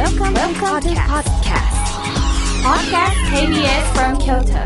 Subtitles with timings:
[0.00, 1.76] Welcome, Welcome to podcast.
[2.64, 4.64] Podcast KBS from Kyoto.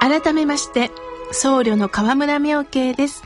[0.00, 0.90] 改めまして
[1.32, 3.22] 僧侶の河村明慶です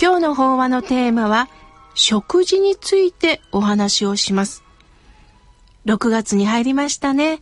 [0.00, 1.48] 今日の法話のテーマは
[1.94, 4.64] 食事についてお話をします
[5.86, 7.40] 6月に入りましたね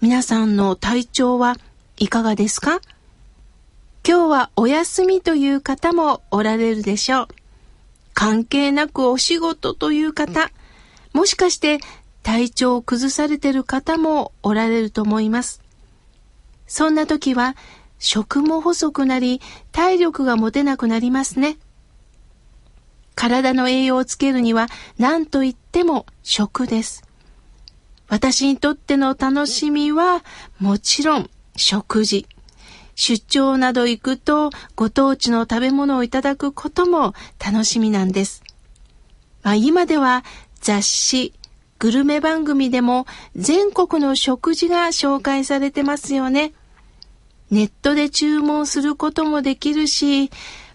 [0.00, 1.56] 皆さんの体調は
[1.98, 2.80] いかがですか？
[4.06, 7.28] 今日はお休みという方もおられるでしょう
[8.14, 10.50] 関係なくお仕事という方
[11.12, 11.78] もしかして
[12.22, 15.62] 体調を崩されている方もおられると思います
[16.66, 17.56] そんな時は
[18.00, 19.40] 食も細くなり
[19.72, 21.58] 体力が持てなくなりますね。
[23.14, 27.04] 体の栄養をつけるには何と言っても食です。
[28.08, 30.24] 私にとっての楽しみは
[30.58, 32.26] もちろん食事。
[33.00, 38.42] 出張など行くとご当地の食べ物をいただくことも楽しみなんです。
[39.42, 40.22] まあ、今では
[40.60, 41.32] 雑誌、
[41.78, 46.52] グルメ番組でも全国の食事が紹介されてますよね。
[47.50, 50.30] ネットで注文することもできるし、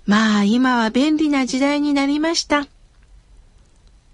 [0.08, 2.66] まあ今は便利な時代になりました。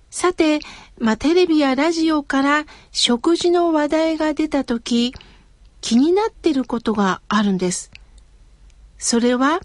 [0.10, 0.60] さて、
[1.00, 5.14] まあテレビやラジオから食事の話題が出たとき、
[5.80, 7.90] 気になってることがあるんです。
[9.04, 9.60] それは、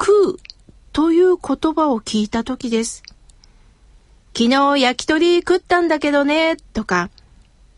[0.00, 0.36] 食う
[0.94, 3.02] という言葉を聞いたときです。
[4.34, 7.10] 昨日焼き鳥食ったんだけどね、とか、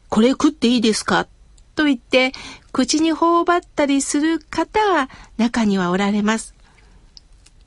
[0.08, 1.26] これ食っていいですか？
[1.74, 2.30] と言って
[2.72, 6.54] 口に頬張ったりする方が中にはおられます。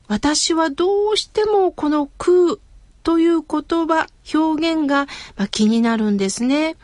[0.08, 2.60] 私はどうしてもこの食う
[3.04, 5.08] という言葉、表現が
[5.52, 6.78] 気になるんですね。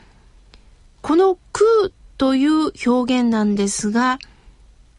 [1.02, 4.19] この食うという表現なんですが、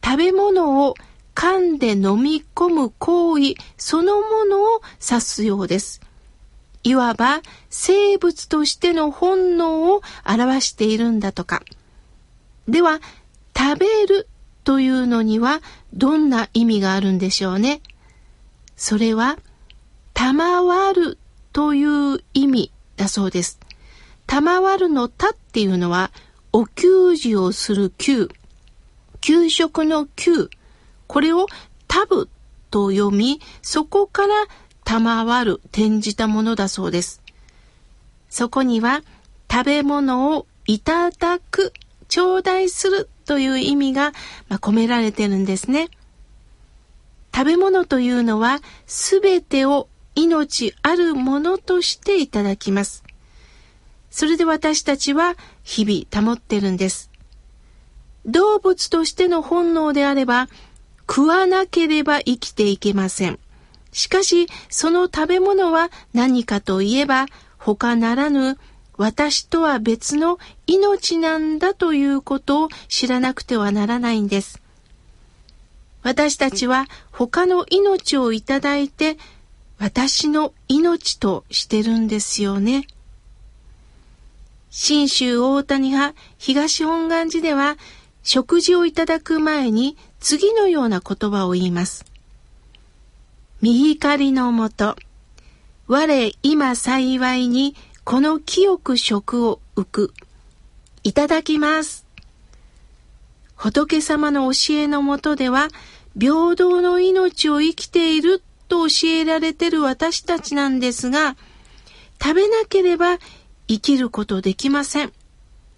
[0.03, 0.95] 食べ物を
[1.37, 6.01] 噛んで飲み込む行為そのものを指すようです。
[6.81, 11.61] いわば生物としての本能を表しているんだとか。
[12.67, 13.01] では、
[13.55, 14.27] 食べる
[14.63, 15.61] というのには
[15.93, 17.81] どんな意味があるんでしょうね。
[18.75, 19.37] それは、
[20.15, 21.19] 賜る
[21.53, 23.59] という意味だそうです。
[24.25, 26.09] 賜るのたっていうのは、
[26.51, 28.27] お給仕をする給。
[29.21, 30.49] 給食の給。
[31.07, 31.47] これを
[31.87, 32.29] タブ
[32.69, 34.33] と読み、そこから
[34.83, 37.21] 賜る転じたものだそうです。
[38.29, 39.01] そこには
[39.51, 41.73] 食べ物をいただく
[42.07, 44.13] 頂戴するという意味が、
[44.49, 45.89] ま込められてるんですね。
[47.33, 53.03] 食べ物というのはすべてを命あるものとしていただきます。
[54.09, 57.11] それで私たちは日々保ってるんです。
[58.25, 60.49] 動物としての本能であれば
[61.09, 63.39] 食わなければ生きていけません。
[63.91, 67.25] しかしその食べ物は何かといえば
[67.57, 68.57] 他ならぬ
[68.97, 74.61] 私とは別の命なんだということを知らなくてはならないんです。
[76.03, 79.17] 私たちは他の命をいただいて
[79.77, 82.87] 私の命としてるんですよね。
[84.69, 87.77] 信州大谷派東本願寺では
[88.23, 92.05] 食事をいただく前に次のような言葉を言います。
[93.61, 94.95] 見光のもと、
[95.87, 100.13] 我今幸いにこの清く食を浮く。
[101.03, 102.05] いただきます。
[103.55, 105.69] 仏様の教えのもとでは、
[106.19, 111.37] 平等の命を生きていると教えられてる私たちなんですが、
[112.21, 113.17] 食べなければ
[113.67, 115.13] 生きることできません。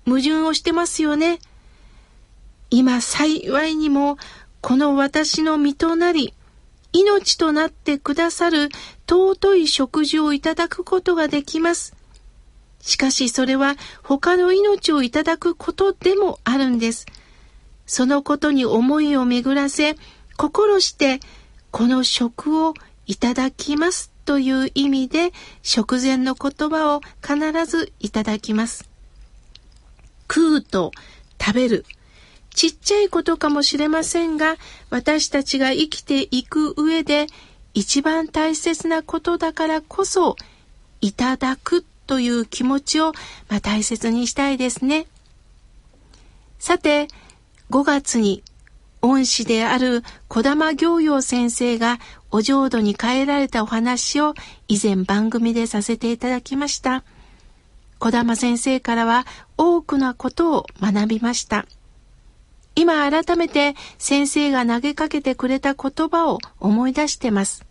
[0.06, 1.40] 矛盾をしてますよね。
[2.69, 4.18] 今幸いにも
[4.62, 6.34] この私の身となり、
[6.91, 8.69] 命となってくださる
[9.07, 11.96] 尊い食事をいただくことができます。
[12.81, 17.06] しかしそれは他の命をいただくことでもあるんです。
[17.85, 19.96] そのことに思いを巡らせ、
[20.38, 21.19] 心して
[21.72, 22.73] この食を
[23.05, 25.32] いただきますという意味で
[25.64, 28.88] 食前の言葉を必ずいただきます。
[30.32, 30.91] 食うと
[31.41, 31.85] 食べる。
[32.55, 34.57] ちっちゃいことかもしれませんが、
[34.90, 37.28] 私たちが生きていく上で
[37.73, 40.35] 一番大切なことだからこそ、
[41.01, 43.13] いただくという気持ちを、
[43.47, 45.07] まあ、大切にしたいですね。
[46.57, 47.07] さて、
[47.69, 48.43] 5月に
[49.01, 51.99] 恩師である小玉行陽先生が
[52.31, 54.34] お浄土に帰られたお話を
[54.67, 57.03] 以前番組でさせていただきました。
[57.99, 59.25] 小玉先生からは
[59.57, 61.66] 多くのことを学びました。
[62.79, 67.66] 今改めて先生が投げかけてくれた言葉を思い出してます。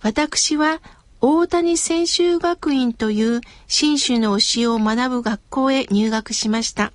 [0.00, 0.80] 私は
[1.20, 6.92] 大谷専修学院という新種の教えを学ぶ学校へ入学しました。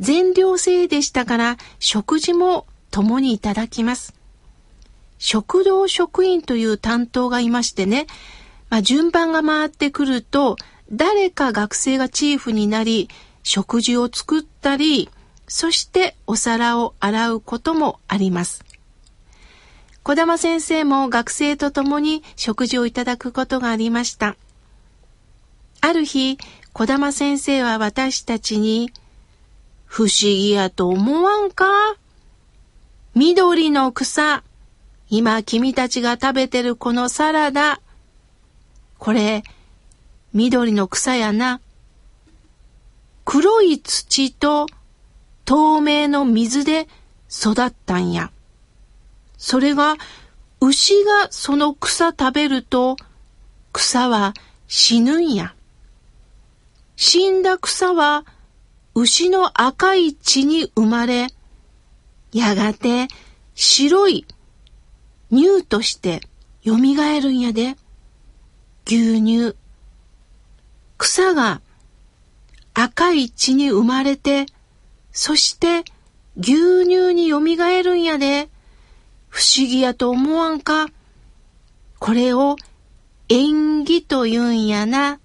[0.00, 4.16] 全寮制でしたから食事も共にいただきます。
[5.18, 8.08] 食堂職員という担当がいましてね、
[8.70, 10.56] まあ、順番が回ってくると
[10.90, 13.08] 誰か学生がチーフになり
[13.44, 15.08] 食事を作ったり
[15.48, 18.64] そしてお皿を洗うこともあります。
[20.02, 24.36] 小玉先生も学生と共に食事をいただくことがありました。
[25.80, 26.38] ある日、
[26.72, 28.92] 小玉先生は私たちに、
[29.84, 31.66] 不思議やと思わんか？
[33.14, 34.42] 緑の草。
[35.10, 37.80] 今君たちが食べてるこのサラダ。
[38.98, 39.42] これ、
[40.32, 41.60] 緑の草やな。
[43.24, 44.66] 黒い土と
[45.48, 46.88] 透明の水で
[47.30, 48.30] 育ったんや。
[49.38, 49.96] それが
[50.60, 52.96] 牛がその草食べると
[53.72, 54.34] 草は
[54.66, 55.54] 死ぬんや。
[56.96, 58.26] 死んだ草は
[58.94, 61.28] 牛の赤い血に生まれ、
[62.30, 63.08] やがて
[63.54, 64.26] 白い
[65.30, 66.20] 乳として
[66.62, 67.78] 蘇るんやで。
[68.84, 69.56] 牛乳。
[70.98, 71.62] 草が
[72.74, 74.44] 赤い血に生まれて、
[75.12, 75.84] そして
[76.36, 77.40] 牛乳に蘇
[77.82, 78.48] るんやで。
[79.28, 80.86] 不思議やと思わんか
[81.98, 82.56] これを
[83.28, 85.20] 縁起と言うんやな。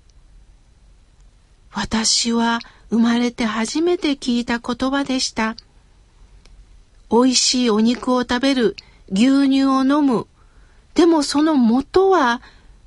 [1.71, 2.59] 私は
[2.89, 5.55] 生まれて初めて聞いた言葉でした。
[7.09, 8.75] 美味しいお肉を食べる、
[9.11, 10.27] 牛乳を飲む。
[10.95, 12.41] でもその元は、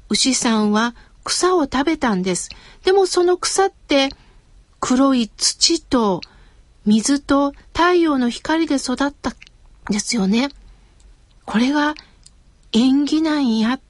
[0.09, 0.95] 牛さんは
[1.25, 2.51] 草を食べたんです。
[2.85, 4.11] でもその草って
[4.79, 6.21] 黒い土と
[6.87, 9.35] 水と太陽の光で育ったん
[9.91, 10.49] ですよね。
[11.45, 11.95] これが
[12.73, 13.81] 縁起なんや。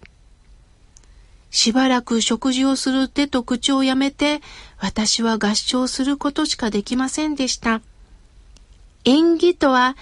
[1.51, 4.41] しばらく食事をする手と口をやめて、
[4.79, 7.81] 私は合唱することしかできませんでした。
[9.05, 9.97] 縁起とは、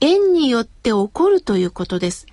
[0.00, 2.26] 縁によって起こるということです。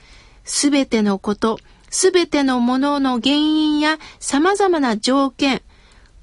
[0.43, 1.59] すべてのこと、
[1.89, 5.61] すべてのものの原因や様々な条件、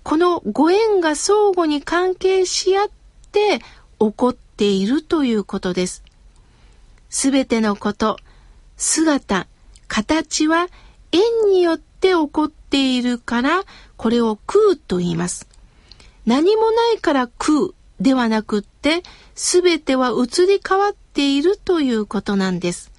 [0.02, 2.90] このご縁が相互に関係し合っ
[3.32, 3.60] て
[4.02, 6.02] 起こっているということです。
[7.08, 8.16] すべてのこと、
[8.76, 9.46] 姿、
[9.86, 10.68] 形は
[11.12, 13.62] 縁によって起こっているから、
[13.96, 15.46] これを空と言います。
[16.26, 17.70] 何もないから空
[18.00, 19.02] ではなくって、
[19.34, 22.90] すべては移り変わっているということなんです。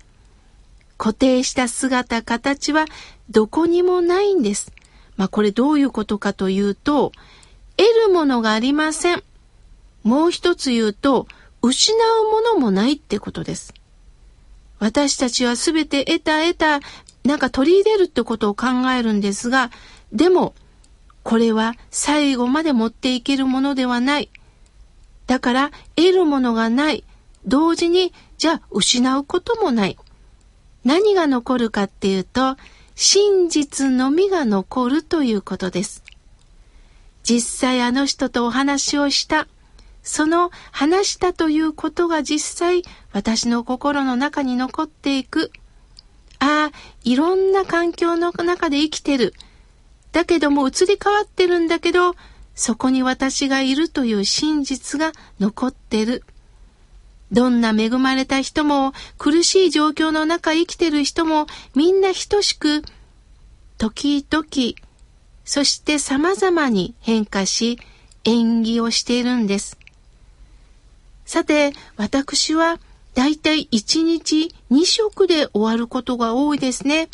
[0.97, 2.85] 固定した姿、形は
[3.29, 4.71] どこにもないんです。
[5.17, 7.11] まあこれどういうことかというと、
[7.75, 9.23] 得るものがありません。
[10.03, 11.27] もう一つ言うと、
[11.61, 13.73] 失うものもないってことです。
[14.79, 16.79] 私たちはすべて得た得た、
[17.23, 19.71] なんか取り入れるってことを考えるんですが、
[20.11, 20.53] でも、
[21.23, 24.29] これは最後まで持っていけるものではない。
[25.25, 27.05] だから、得るものがない。
[27.45, 29.97] 同時に、じゃあ失うこともない。
[30.83, 32.57] 何が残るかっていうと、
[32.95, 36.03] 真実のみが残るということです。
[37.23, 39.47] 実際あの人とお話をした。
[40.03, 42.83] その話したということが実際
[43.13, 45.51] 私の心の中に残っていく。
[46.39, 49.33] ああ、いろんな環境の中で生きてる。
[50.11, 52.15] だけども移り変わってるんだけど、
[52.53, 56.23] そこに私がいるという真実が残ってる。
[57.31, 62.83] どんな恵まれた人も苦しい状況の中生きてる人もみんな等しく、
[63.79, 64.45] 時々、
[65.45, 67.79] そして様々に変化し
[68.23, 69.77] 演技をしているんです。
[71.25, 72.79] さて、私は
[73.13, 77.09] だいたい1日2食で終わることが多いですね。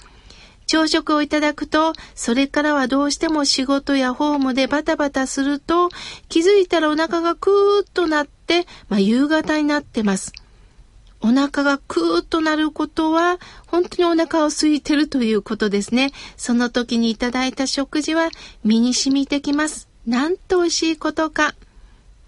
[0.65, 5.89] 朝食をいただくと、それからはどうしても仕事やホームでバタバタすると、
[6.29, 10.31] 気づいたらお腹がクーッとなって、まあ、夕方になってます。
[11.21, 16.11] お腹がクーッとなることは、本当にお腹を空いてるということですね。
[16.37, 18.29] その時にいただいた食事は
[18.63, 19.89] 身に染みてきます。
[20.05, 21.55] なんと美味しいことか。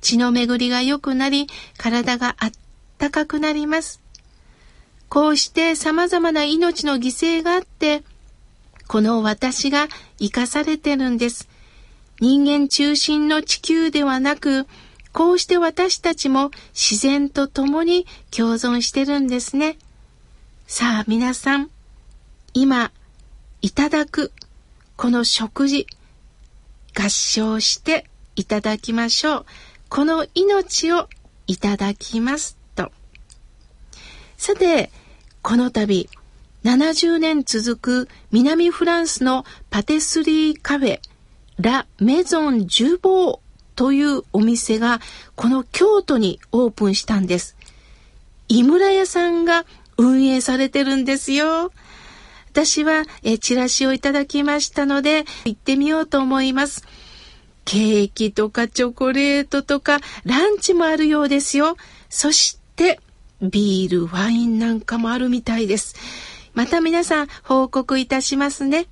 [0.02, 2.52] 血の巡りが良くなり、体があっ
[2.98, 4.02] たかくなります。
[5.10, 8.04] こうして様々な命の犠牲があって、
[8.88, 9.88] この私が
[10.20, 11.48] 生かされてるんです。
[12.20, 14.68] 人間中心の地球ではなく、
[15.14, 18.06] こうして私たちも自然と共に
[18.36, 19.78] 共存してるんですね。
[20.68, 21.70] さあ皆さん、
[22.54, 22.92] 今
[23.62, 24.32] いただく
[24.96, 25.88] この食事、
[26.98, 28.06] 合唱して
[28.36, 29.46] いただきましょう。
[29.92, 31.10] この命を
[31.48, 32.94] いただきますと。
[34.38, 34.90] さて、
[35.42, 36.10] この度、
[36.64, 41.02] 70年続く南フランスのパティスリーカフェ、
[41.60, 43.40] ラ・メゾン・ジュボー
[43.76, 45.02] というお店が
[45.36, 47.58] この京都にオープンしたんです。
[48.48, 49.66] 井村屋さんが
[49.98, 51.70] 運営されてるんですよ。
[52.50, 56.86] 私はえチラシをいただきましたので行ってみようと思います。
[57.66, 61.78] ケーキとかチョコレートとかランチもあるようですよ。
[62.10, 63.00] そして
[63.42, 65.96] ビール、ワインなんかもあるみたいです。
[66.54, 68.88] また皆さん報告いたしますね。